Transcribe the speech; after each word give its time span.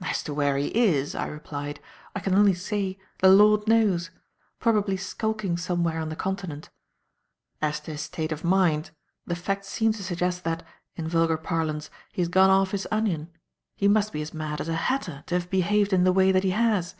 "As 0.00 0.22
to 0.22 0.32
where 0.32 0.56
he 0.56 0.68
is," 0.68 1.14
I 1.14 1.26
replied. 1.26 1.78
"I 2.16 2.20
can 2.20 2.34
only 2.34 2.54
say, 2.54 2.98
the 3.18 3.28
Lord 3.28 3.68
knows; 3.68 4.08
probably 4.58 4.96
skulking 4.96 5.58
somewhere 5.58 5.98
on 6.00 6.08
the 6.08 6.16
Continent. 6.16 6.70
As 7.60 7.80
to 7.80 7.90
his 7.90 8.00
state 8.00 8.32
of 8.32 8.42
mind, 8.44 8.92
the 9.26 9.36
facts 9.36 9.68
seem 9.68 9.92
to 9.92 10.02
suggest 10.02 10.42
that, 10.44 10.62
in 10.96 11.06
vulgar 11.06 11.36
parlance, 11.36 11.90
he 12.12 12.22
has 12.22 12.30
gone 12.30 12.48
off 12.48 12.70
his 12.70 12.88
onion. 12.90 13.28
He 13.76 13.86
must 13.86 14.10
be 14.10 14.22
as 14.22 14.32
mad 14.32 14.58
as 14.62 14.70
a 14.70 14.74
hatter 14.74 15.22
to 15.26 15.34
have 15.34 15.50
behaved 15.50 15.92
in 15.92 16.04
the 16.04 16.14
way 16.14 16.32
that 16.32 16.44
he 16.44 16.52
has. 16.52 16.94